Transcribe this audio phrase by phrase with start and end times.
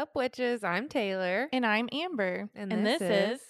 [0.00, 0.64] up, witches?
[0.64, 1.50] I'm Taylor.
[1.52, 2.48] And I'm Amber.
[2.54, 3.46] And And, this this, is is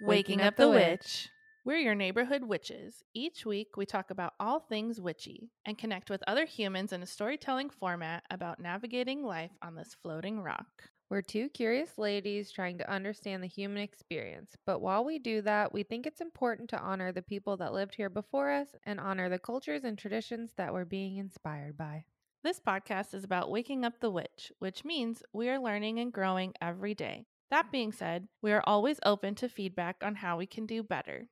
[0.00, 1.28] Waking Up the Witch.
[1.66, 3.04] We're your neighborhood witches.
[3.12, 7.06] Each week, we talk about all things witchy and connect with other humans in a
[7.06, 10.84] storytelling format about navigating life on this floating rock.
[11.10, 14.56] We're two curious ladies trying to understand the human experience.
[14.64, 17.96] But while we do that, we think it's important to honor the people that lived
[17.96, 22.06] here before us and honor the cultures and traditions that we're being inspired by.
[22.44, 26.54] This podcast is about waking up the witch, which means we are learning and growing
[26.60, 27.24] every day.
[27.52, 31.28] That being said, we are always open to feedback on how we can do better.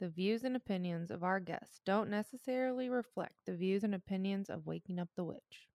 [0.00, 4.64] The views and opinions of our guests don't necessarily reflect the views and opinions of
[4.64, 5.68] Waking Up the Witch.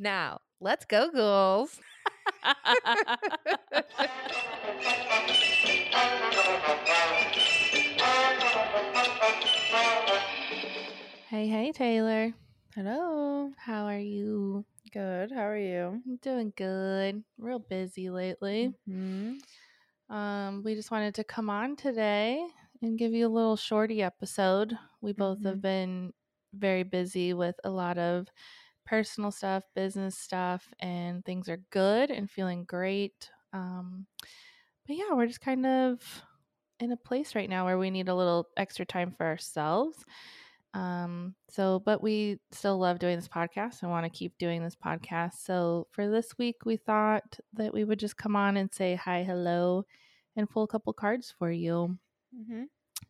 [0.00, 1.78] Now, let's go, ghouls.
[11.28, 12.34] hey, hey, Taylor.
[12.78, 13.50] Hello.
[13.56, 14.64] How are you?
[14.92, 15.32] Good.
[15.32, 16.00] How are you?
[16.06, 17.24] I'm doing good.
[17.36, 18.72] Real busy lately.
[18.86, 19.32] hmm
[20.08, 22.46] Um, we just wanted to come on today
[22.80, 24.78] and give you a little shorty episode.
[25.00, 26.12] We both have been
[26.54, 28.28] very busy with a lot of
[28.86, 33.28] personal stuff, business stuff, and things are good and feeling great.
[33.52, 34.06] Um,
[34.86, 36.22] but yeah, we're just kind of
[36.78, 40.04] in a place right now where we need a little extra time for ourselves.
[40.74, 44.76] Um, so, but we still love doing this podcast and want to keep doing this
[44.76, 45.44] podcast.
[45.44, 49.22] So, for this week, we thought that we would just come on and say hi,
[49.22, 49.84] hello,
[50.36, 51.98] and pull a couple cards for you.
[52.36, 52.64] Mm-hmm.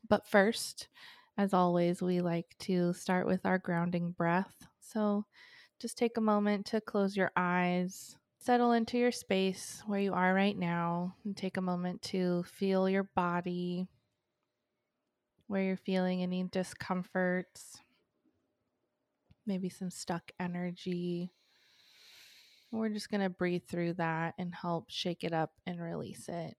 [0.09, 0.89] But first,
[1.37, 4.55] as always, we like to start with our grounding breath.
[4.81, 5.25] So,
[5.81, 10.33] just take a moment to close your eyes, settle into your space where you are
[10.33, 13.89] right now, and take a moment to feel your body,
[15.49, 17.81] where you're feeling any discomforts,
[19.47, 21.33] maybe some stuck energy.
[22.71, 26.55] We're just going to breathe through that and help shake it up and release it.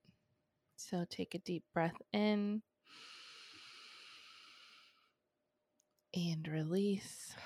[0.74, 2.62] So take a deep breath in
[6.12, 7.32] and release.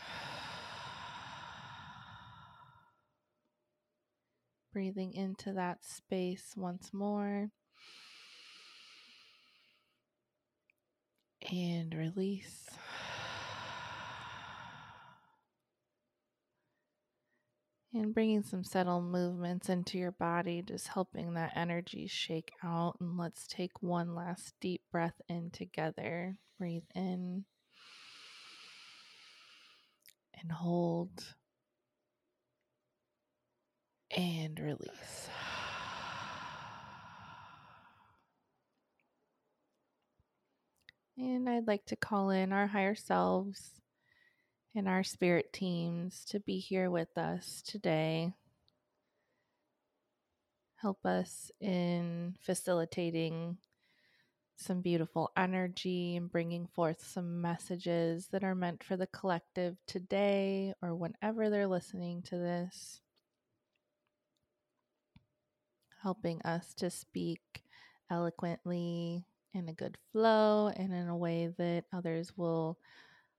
[4.72, 7.50] Breathing into that space once more.
[11.50, 12.68] And release.
[17.92, 22.96] And bringing some subtle movements into your body, just helping that energy shake out.
[22.98, 26.36] And let's take one last deep breath in together.
[26.58, 27.44] Breathe in
[30.40, 31.34] and hold
[34.10, 35.28] and release.
[41.16, 43.70] And I'd like to call in our higher selves
[44.74, 48.32] and our spirit teams to be here with us today.
[50.76, 53.58] Help us in facilitating
[54.56, 60.74] some beautiful energy and bringing forth some messages that are meant for the collective today
[60.82, 63.00] or whenever they're listening to this.
[66.02, 67.62] Helping us to speak
[68.10, 72.78] eloquently in a good flow and in a way that others will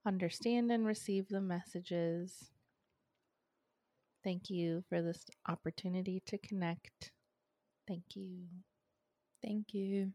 [0.06, 2.50] understand and receive the messages.
[4.24, 7.12] Thank you for this opportunity to connect.
[7.86, 8.46] Thank you.
[9.44, 10.12] Thank you.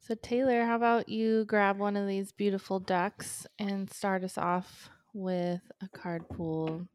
[0.00, 4.90] So, Taylor, how about you grab one of these beautiful ducks and start us off
[5.14, 6.86] with a card pool?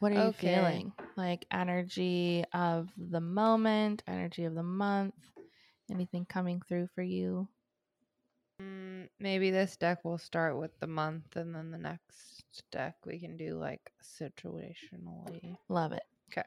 [0.00, 0.26] What are Okay.
[0.26, 0.92] you feeling?
[1.16, 5.14] Like energy of the moment, energy of the month,
[5.90, 7.48] anything coming through for you?
[8.60, 13.18] Mm, maybe this deck will start with the month, and then the next deck we
[13.18, 15.56] can do like situationally.
[15.68, 16.04] Love it.
[16.30, 16.46] Okay.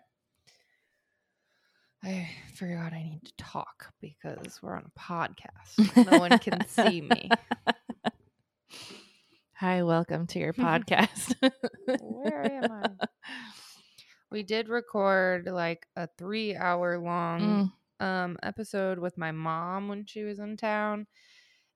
[2.03, 6.05] I forgot I need to talk because we're on a podcast.
[6.05, 7.31] No one can see me.
[9.55, 11.33] Hi, welcome to your podcast.
[12.01, 12.89] Where am I?
[14.31, 20.05] We did record like a three hour long Mm, um episode with my mom when
[20.05, 21.07] she was in town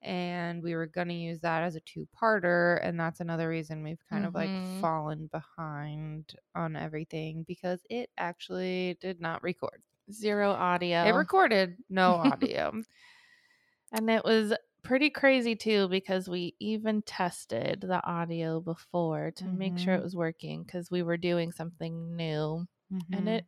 [0.01, 4.03] and we were going to use that as a two-parter and that's another reason we've
[4.09, 4.81] kind of like Mhm.
[4.81, 9.81] fallen behind on everything because it actually did not record.
[10.11, 11.03] zero audio.
[11.05, 12.81] It recorded no audio.
[13.91, 19.77] And it was pretty crazy too because we even tested the audio before to make
[19.77, 23.03] sure it was working because we were doing something new Mhm.
[23.17, 23.45] and it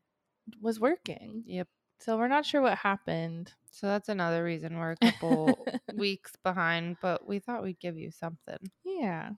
[0.60, 1.44] was working.
[1.46, 1.68] Yep.
[2.02, 3.54] So we're not sure what happened.
[3.70, 8.10] So that's another reason we're a couple weeks behind, but we thought we'd give you
[8.10, 8.58] something.
[8.84, 9.30] Yeah.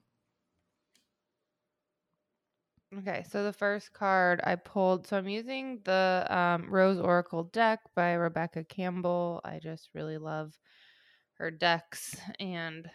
[2.98, 7.80] Okay, so the first card I pulled, so I'm using the um, Rose Oracle deck
[7.94, 9.42] by Rebecca Campbell.
[9.44, 10.56] I just really love
[11.34, 12.88] her decks and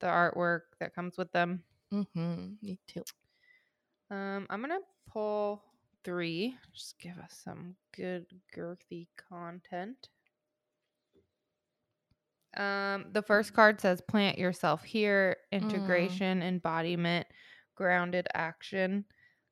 [0.00, 1.62] the artwork that comes with them.
[1.92, 2.54] Mm-hmm.
[2.60, 3.04] Me too.
[4.10, 5.62] Um, I'm gonna pull
[6.04, 6.58] three.
[6.72, 10.08] Just give us some good girthy content.
[12.56, 17.26] Um, the first card says plant yourself here, integration, embodiment,
[17.74, 19.06] grounded action.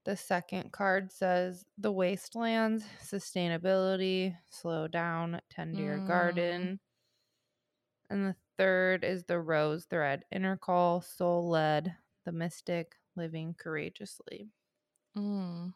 [0.05, 6.05] The second card says the wastelands, sustainability, slow down, tend to your Mm.
[6.07, 6.81] garden.
[8.11, 14.51] And the third is the rose thread, inner call, soul led, the mystic, living courageously.
[15.17, 15.73] Mm.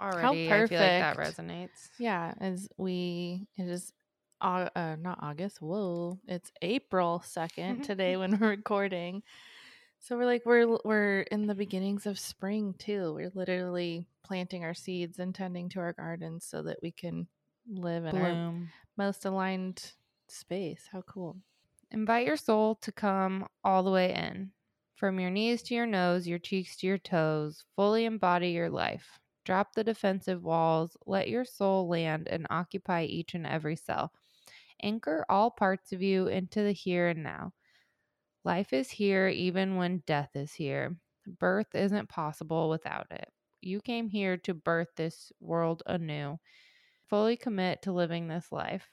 [0.00, 1.90] Already, I feel like that resonates.
[1.98, 3.92] Yeah, as we it is
[4.40, 5.62] Au- uh, not August.
[5.62, 9.22] Whoa, it's April second today when we're recording.
[10.00, 13.14] So we're like we're we're in the beginnings of spring too.
[13.14, 17.28] We're literally planting our seeds and tending to our gardens so that we can
[17.68, 18.52] live in our
[18.96, 19.92] most aligned
[20.26, 20.88] space.
[20.90, 21.36] How cool!
[21.92, 24.50] Invite your soul to come all the way in.
[24.96, 29.20] From your knees to your nose, your cheeks to your toes, fully embody your life.
[29.44, 30.96] Drop the defensive walls.
[31.06, 34.12] Let your soul land and occupy each and every cell.
[34.82, 37.52] Anchor all parts of you into the here and now.
[38.44, 40.96] Life is here even when death is here.
[41.26, 43.28] Birth isn't possible without it.
[43.60, 46.38] You came here to birth this world anew.
[47.08, 48.88] Fully commit to living this life.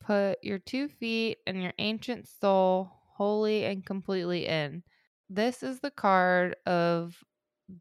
[0.00, 4.82] Put your two feet and your ancient soul wholly and completely in.
[5.28, 7.22] This is the card of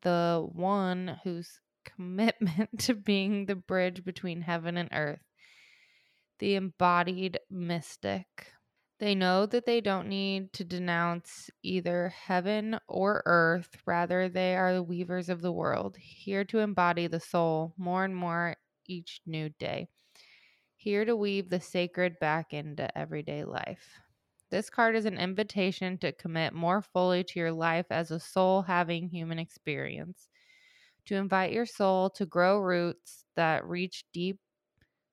[0.01, 5.23] the one whose commitment to being the bridge between heaven and earth,
[6.39, 8.51] the embodied mystic.
[8.99, 13.69] They know that they don't need to denounce either heaven or earth.
[13.85, 18.15] Rather, they are the weavers of the world, here to embody the soul more and
[18.15, 18.55] more
[18.87, 19.89] each new day
[20.85, 23.99] here to weave the sacred back into everyday life.
[24.51, 28.61] This card is an invitation to commit more fully to your life as a soul
[28.61, 30.29] having human experience,
[31.05, 34.39] to invite your soul to grow roots that reach deep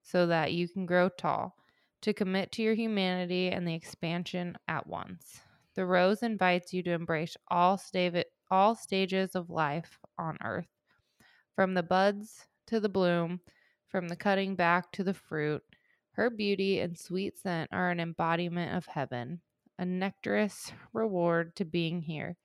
[0.03, 1.55] so that you can grow tall,
[2.01, 5.41] to commit to your humanity and the expansion at once.
[5.75, 10.69] The rose invites you to embrace all, sta- all stages of life on earth,
[11.55, 13.41] from the buds to the bloom,
[13.89, 15.63] from the cutting back to the fruit.
[16.13, 19.41] Her beauty and sweet scent are an embodiment of heaven,
[19.79, 22.37] a nectarous reward to being here.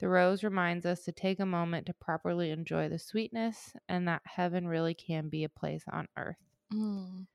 [0.00, 4.22] The rose reminds us to take a moment to properly enjoy the sweetness and that
[4.24, 6.36] heaven really can be a place on earth.
[6.72, 7.26] Mm.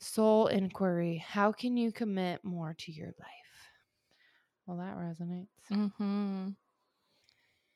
[0.00, 3.60] Soul inquiry How can you commit more to your life?
[4.66, 5.48] Well, that resonates.
[5.70, 6.50] Mm-hmm.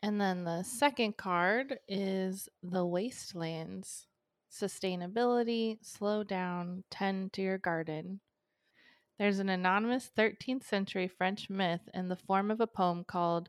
[0.02, 4.06] And then the second card is the wastelands.
[4.52, 8.20] Sustainability, slow down, tend to your garden.
[9.18, 13.48] There's an anonymous 13th century French myth in the form of a poem called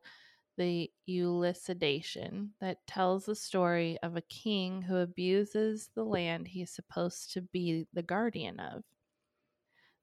[0.58, 7.34] the Elucidation that tells the story of a king who abuses the land he's supposed
[7.34, 8.84] to be the guardian of.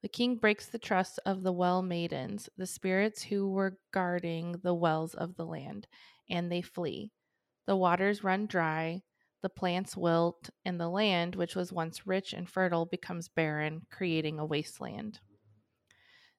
[0.01, 4.73] The king breaks the trust of the well maidens, the spirits who were guarding the
[4.73, 5.87] wells of the land,
[6.29, 7.13] and they flee.
[7.67, 9.03] The waters run dry,
[9.41, 14.39] the plants wilt, and the land, which was once rich and fertile, becomes barren, creating
[14.39, 15.21] a wasteland.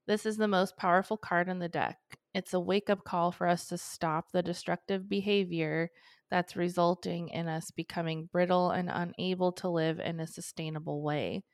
[0.06, 1.98] This is the most powerful card in the deck.
[2.34, 5.90] It's a wake up call for us to stop the destructive behavior
[6.30, 11.44] that's resulting in us becoming brittle and unable to live in a sustainable way.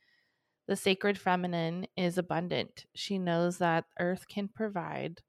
[0.67, 2.87] The sacred feminine is abundant.
[2.95, 5.21] She knows that Earth can provide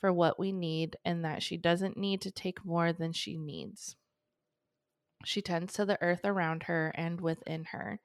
[0.00, 3.96] for what we need and that she doesn't need to take more than she needs.
[5.24, 8.00] She tends to the earth around her and within her.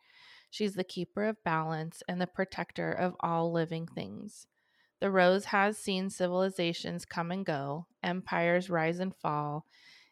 [0.49, 4.47] She's the keeper of balance and the protector of all living things.
[5.03, 9.65] The rose has seen civilizations come and go, empires rise and fall.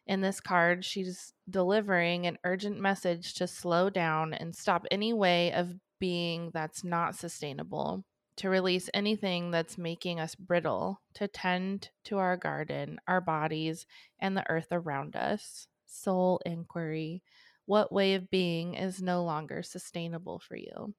[0.06, 5.54] In this card, she's delivering an urgent message to slow down and stop any way
[5.54, 8.04] of being that's not sustainable,
[8.36, 13.86] to release anything that's making us brittle, to tend to our garden, our bodies,
[14.20, 15.68] and the earth around us.
[15.86, 17.24] Soul inquiry.
[17.66, 20.94] What way of being is no longer sustainable for you?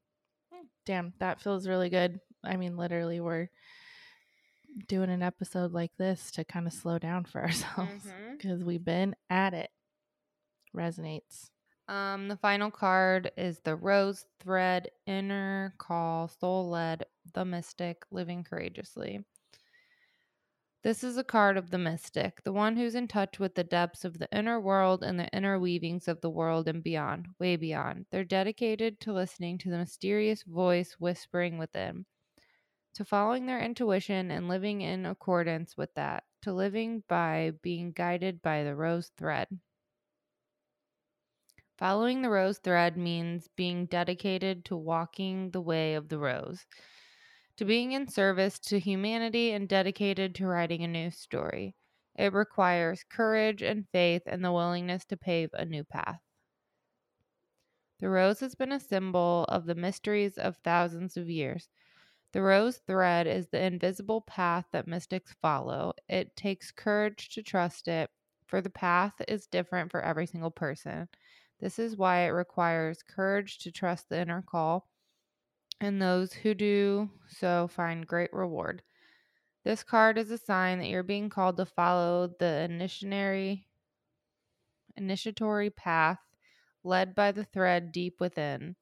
[0.51, 0.65] Hmm.
[0.87, 2.21] Damn, that feels really good.
[2.43, 3.49] I mean, literally, we're
[4.89, 9.15] doing an episode like this to kind of slow down for ourselves because we've been
[9.31, 9.71] at it.
[10.77, 11.51] Resonates.
[11.89, 18.45] Um, the final card is the rose thread, inner call, soul led, the mystic, living
[18.45, 19.25] courageously.
[20.83, 24.05] This is a card of the mystic, the one who's in touch with the depths
[24.05, 28.07] of the inner world and the inner weavings of the world and beyond, way beyond.
[28.11, 32.05] They're dedicated to listening to the mysterious voice whispering within,
[32.95, 38.43] to following their intuition and living in accordance with that, to living by being guided
[38.43, 39.61] by the rose thread.
[41.79, 46.67] Following the rose thread means being dedicated to walking the way of the rose,
[47.57, 51.75] to being in service to humanity and dedicated to writing a new story.
[52.15, 56.21] It requires courage and faith and the willingness to pave a new path.
[58.01, 61.71] The rose has been a symbol of the mysteries of thousands of years.
[62.33, 65.95] The rose thread is the invisible path that mystics follow.
[66.09, 68.11] It takes courage to trust it,
[68.47, 71.09] for the path is different for every single person.
[71.61, 74.89] This is why it requires courage to trust the inner call,
[75.81, 78.83] and those who do so find great reward.
[79.65, 83.69] This card is a sign that you're being called to follow the initiatory,
[84.97, 86.21] initiatory path
[86.85, 88.77] led by the thread deep within.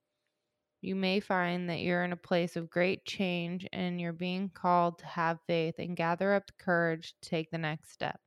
[0.83, 4.99] You may find that you're in a place of great change and you're being called
[5.01, 8.19] to have faith and gather up the courage to take the next step.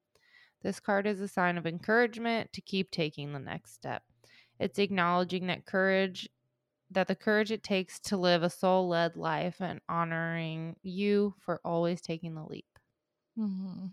[0.61, 4.03] This card is a sign of encouragement to keep taking the next step.
[4.59, 6.29] It's acknowledging that courage
[6.91, 12.01] that the courage it takes to live a soul-led life and honoring you for always
[12.01, 12.67] taking the leap.
[13.37, 13.87] Mm-hmm.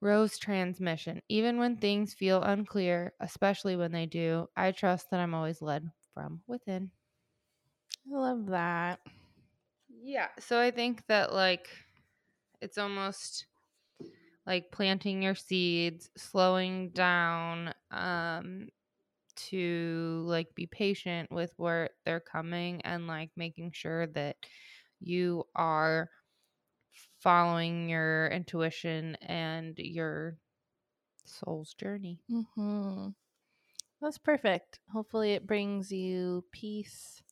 [0.00, 1.22] Rose transmission.
[1.28, 5.88] Even when things feel unclear, especially when they do, I trust that I'm always led
[6.12, 6.90] from within.
[8.10, 9.00] I love that.
[9.88, 10.28] Yeah.
[10.38, 11.68] So I think that like
[12.60, 13.46] it's almost
[14.46, 18.68] like planting your seeds, slowing down um
[19.36, 24.36] to like be patient with where they're coming and like making sure that
[25.00, 26.10] you are
[27.20, 30.38] following your intuition and your
[31.24, 32.20] soul's journey.
[32.30, 33.08] Mm-hmm.
[34.00, 34.80] That's perfect.
[34.92, 37.23] Hopefully, it brings you peace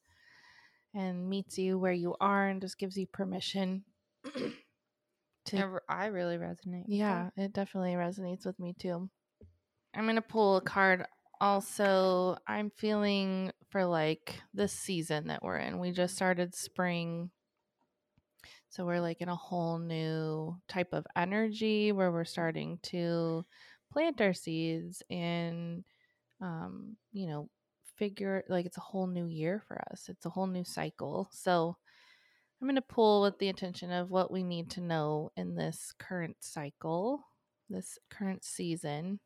[0.95, 3.85] and meets you where you are and just gives you permission
[5.47, 5.81] to.
[5.89, 6.85] I really resonate.
[6.87, 9.09] Yeah, it definitely resonates with me too.
[9.95, 11.05] I'm going to pull a card.
[11.41, 15.79] Also, I'm feeling for like this season that we're in.
[15.79, 17.31] We just started spring.
[18.69, 23.45] So we're like in a whole new type of energy where we're starting to
[23.93, 25.85] plant our seeds and
[26.41, 27.49] um, you know,
[28.03, 30.09] figure like it's a whole new year for us.
[30.09, 31.29] It's a whole new cycle.
[31.31, 31.77] So
[32.61, 35.95] I'm going to pull with the intention of what we need to know in this
[36.01, 37.25] current cycle,
[37.71, 39.21] this current season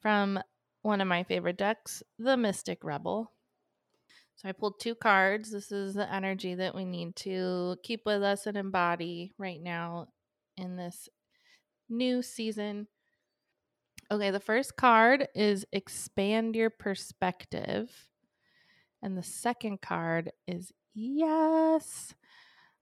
[0.00, 0.38] from
[0.82, 3.32] one of my favorite decks, the Mystic Rebel.
[4.36, 5.50] So I pulled two cards.
[5.50, 10.06] This is the energy that we need to keep with us and embody right now
[10.56, 11.08] in this
[11.88, 12.86] new season.
[14.12, 17.90] Okay, the first card is expand your perspective.
[19.02, 22.14] And the second card is yes.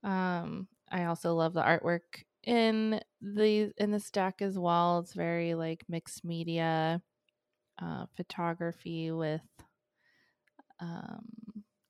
[0.02, 5.00] Um I also love the artwork in the in this deck as well.
[5.00, 7.02] It's very like mixed media
[7.80, 9.42] uh, photography with
[10.80, 11.26] um,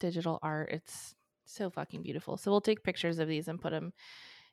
[0.00, 0.70] digital art.
[0.72, 1.14] It's
[1.44, 2.36] so fucking beautiful.
[2.36, 3.92] So we'll take pictures of these and put them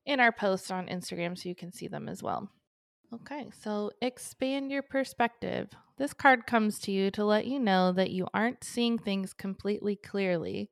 [0.05, 2.49] in our post on Instagram so you can see them as well.
[3.13, 5.69] Okay, so expand your perspective.
[5.97, 9.95] This card comes to you to let you know that you aren't seeing things completely
[9.95, 10.69] clearly.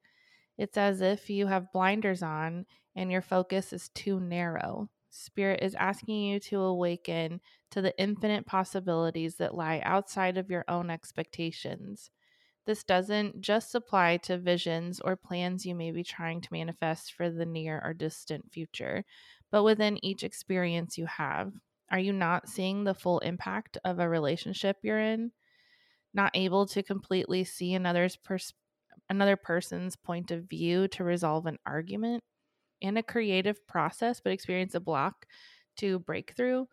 [0.57, 4.89] It's as if you have blinders on and your focus is too narrow.
[5.09, 10.65] Spirit is asking you to awaken to the infinite possibilities that lie outside of your
[10.67, 12.11] own expectations.
[12.65, 17.29] This doesn't just apply to visions or plans you may be trying to manifest for
[17.29, 19.05] the near or distant future,
[19.51, 21.53] but within each experience you have.
[21.93, 25.31] Are you not seeing the full impact of a relationship you're in?
[26.11, 28.55] Not able to completely see another's pers-
[29.11, 32.23] another person's point of view to resolve an argument
[32.81, 35.27] in a creative process, but experience a block
[35.77, 36.65] to breakthrough?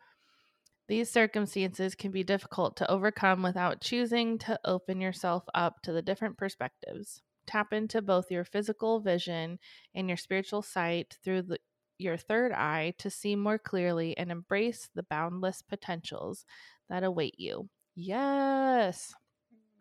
[0.89, 6.03] These circumstances can be difficult to overcome without choosing to open yourself up to the
[6.03, 7.21] different perspectives.
[7.47, 9.59] Tap into both your physical vision
[9.95, 11.59] and your spiritual sight through the,
[12.01, 16.45] your third eye to see more clearly and embrace the boundless potentials
[16.89, 17.69] that await you.
[17.95, 19.15] Yes.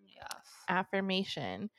[0.07, 0.45] Yes.
[0.67, 1.69] Affirmation.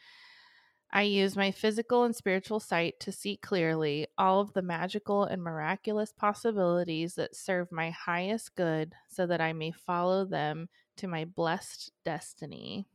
[0.92, 5.40] I use my physical and spiritual sight to see clearly all of the magical and
[5.40, 11.24] miraculous possibilities that serve my highest good so that I may follow them to my
[11.24, 12.86] blessed destiny.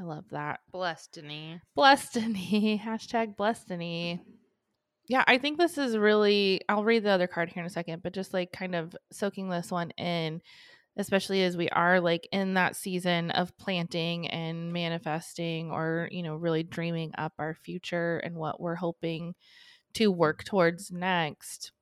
[0.00, 0.60] I love that.
[1.74, 2.14] Blessed
[2.78, 3.68] Hashtag blessed
[5.08, 8.02] yeah, I think this is really, I'll read the other card here in a second,
[8.02, 10.40] but just like kind of soaking this one in,
[10.96, 16.34] especially as we are like in that season of planting and manifesting or, you know,
[16.34, 19.34] really dreaming up our future and what we're hoping
[19.94, 21.72] to work towards next.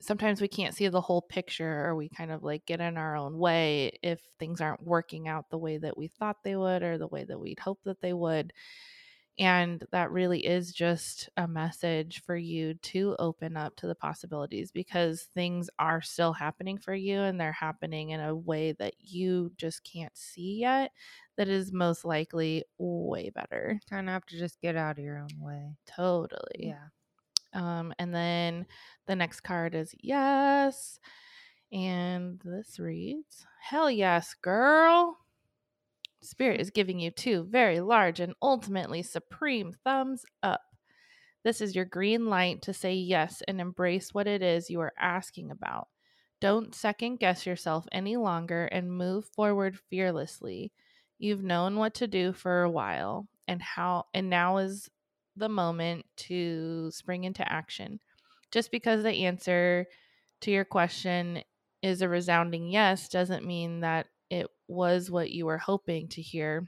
[0.00, 3.14] Sometimes we can't see the whole picture or we kind of like get in our
[3.14, 6.98] own way if things aren't working out the way that we thought they would or
[6.98, 8.52] the way that we'd hope that they would.
[9.38, 14.70] And that really is just a message for you to open up to the possibilities
[14.70, 19.50] because things are still happening for you and they're happening in a way that you
[19.56, 20.92] just can't see yet.
[21.36, 23.80] That is most likely way better.
[23.88, 25.76] Kind of have to just get out of your own way.
[25.86, 26.66] Totally.
[26.68, 26.88] Yeah.
[27.54, 28.66] Um, and then
[29.06, 31.00] the next card is yes.
[31.72, 35.18] And this reads, Hell yes, girl.
[36.22, 40.62] Spirit is giving you two very large and ultimately supreme thumbs up.
[41.44, 44.92] This is your green light to say yes and embrace what it is you are
[44.98, 45.88] asking about.
[46.40, 50.72] Don't second guess yourself any longer and move forward fearlessly.
[51.18, 54.88] You've known what to do for a while and how and now is
[55.36, 57.98] the moment to spring into action.
[58.50, 59.86] Just because the answer
[60.42, 61.42] to your question
[61.82, 66.66] is a resounding yes doesn't mean that it was what you were hoping to hear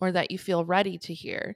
[0.00, 1.54] or that you feel ready to hear.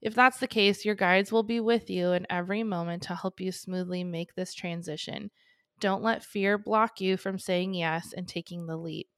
[0.00, 3.40] If that's the case, your guides will be with you in every moment to help
[3.40, 5.32] you smoothly make this transition.
[5.80, 9.08] Don't let fear block you from saying yes and taking the leap.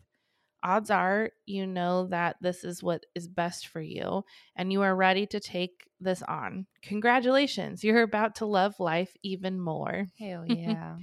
[0.62, 4.24] Odds are you know that this is what is best for you
[4.56, 6.64] and you are ready to take this on.
[6.80, 10.06] Congratulations, you're about to love life even more.
[10.18, 10.96] Hell yeah.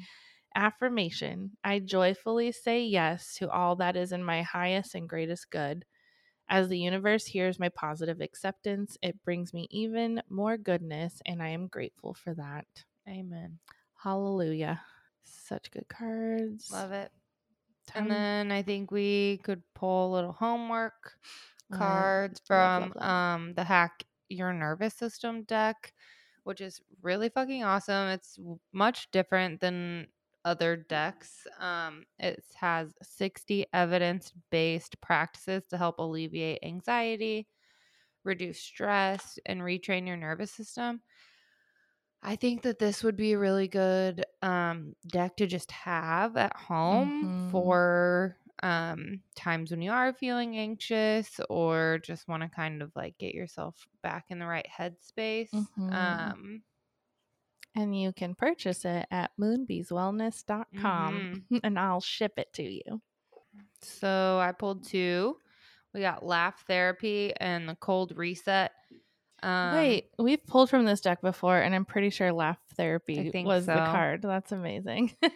[0.55, 5.85] Affirmation I joyfully say yes to all that is in my highest and greatest good.
[6.49, 11.49] As the universe hears my positive acceptance, it brings me even more goodness, and I
[11.49, 12.85] am grateful for that.
[13.07, 13.59] Amen.
[13.95, 14.83] Hallelujah.
[15.23, 16.69] Such good cards.
[16.69, 17.11] Love it.
[17.87, 21.17] Time- And then I think we could pull a little homework
[21.71, 23.09] Uh, cards love, from love, love.
[23.09, 25.93] um the hack your nervous system deck,
[26.43, 28.09] which is really fucking awesome.
[28.09, 28.39] It's
[28.73, 30.07] much different than
[30.45, 31.47] other decks.
[31.59, 37.47] Um it has 60 evidence-based practices to help alleviate anxiety,
[38.23, 41.01] reduce stress, and retrain your nervous system.
[42.23, 46.55] I think that this would be a really good um, deck to just have at
[46.55, 47.47] home Mhm.
[47.47, 53.17] for um, times when you are feeling anxious or just want to kind of like
[53.17, 55.53] get yourself back in the right headspace.
[55.53, 55.91] Mhm.
[55.91, 56.63] Um,
[57.75, 63.01] and you can purchase it at moonbeeswellness.com and I'll ship it to you.
[63.81, 65.37] so I pulled two.
[65.93, 68.71] We got laugh therapy and the cold reset.
[69.43, 73.65] Um, Wait, we've pulled from this deck before, and I'm pretty sure laugh therapy was
[73.65, 74.21] the card.
[74.21, 75.15] That's amazing.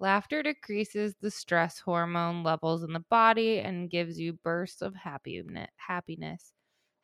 [0.00, 5.70] Laughter decreases the stress hormone levels in the body and gives you bursts of happiness.
[5.76, 6.52] happiness.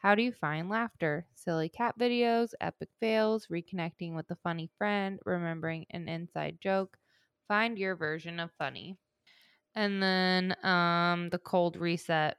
[0.00, 1.28] How do you find laughter?
[1.34, 6.98] Silly cat videos, epic fails, reconnecting with a funny friend, remembering an inside joke.
[7.48, 8.98] Find your version of funny.
[9.74, 12.38] And then um, the cold reset.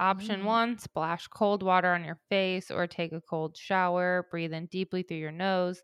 [0.00, 0.46] Option Mm.
[0.46, 4.28] one splash cold water on your face or take a cold shower.
[4.30, 5.82] Breathe in deeply through your nose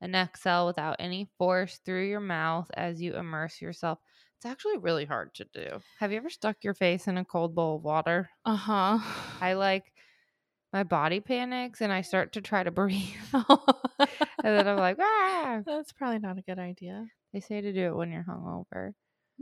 [0.00, 4.00] and exhale without any force through your mouth as you immerse yourself.
[4.36, 5.82] It's actually really hard to do.
[5.98, 8.30] Have you ever stuck your face in a cold bowl of water?
[8.44, 8.98] uh huh.
[9.40, 9.92] I like
[10.72, 13.08] my body panics and I start to try to breathe.
[13.32, 13.46] and
[14.42, 15.60] then I'm like, ah.
[15.66, 17.06] That's probably not a good idea.
[17.32, 18.92] They say to do it when you're hungover.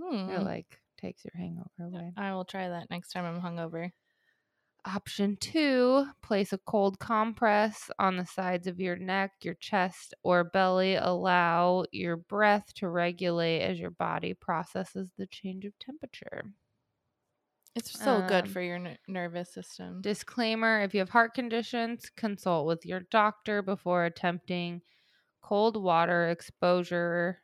[0.00, 0.30] Hmm.
[0.30, 2.12] It like takes your hangover away.
[2.16, 3.90] I will try that next time I'm hungover.
[4.84, 10.44] Option two, place a cold compress on the sides of your neck, your chest, or
[10.44, 10.94] belly.
[10.94, 16.44] Allow your breath to regulate as your body processes the change of temperature.
[17.74, 20.02] It's so good Um, for your ner- nervous system.
[20.02, 24.82] Disclaimer if you have heart conditions, consult with your doctor before attempting
[25.42, 27.42] cold water exposure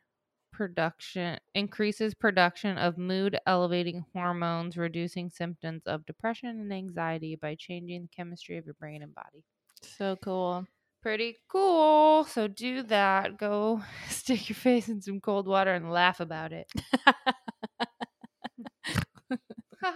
[0.51, 8.03] production increases production of mood elevating hormones reducing symptoms of depression and anxiety by changing
[8.03, 9.45] the chemistry of your brain and body
[9.83, 10.67] So cool.
[11.01, 16.19] pretty cool so do that go stick your face in some cold water and laugh
[16.19, 16.67] about it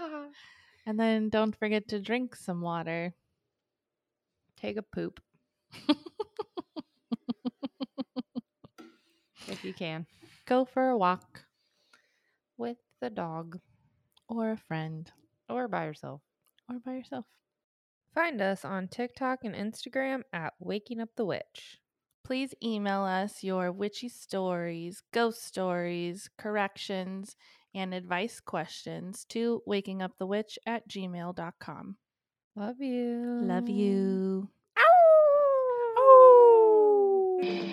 [0.09, 0.25] Uh-huh.
[0.87, 3.13] and then don't forget to drink some water.
[4.57, 5.21] take a poop
[9.47, 10.07] if you can
[10.47, 11.45] Go for a walk
[12.57, 13.59] with the dog
[14.27, 15.11] or a friend
[15.47, 16.21] or by yourself
[16.67, 17.25] or by yourself.
[18.15, 21.77] Find us on TikTok and Instagram at Waking Up the Witch.
[22.23, 27.35] please email us your witchy stories, ghost stories, corrections,
[27.73, 31.95] and advice questions to wakingupthewitch at gmail.com.
[32.55, 33.41] Love you.
[33.43, 34.49] Love you.
[34.77, 35.93] Ow!
[37.41, 37.69] Ow!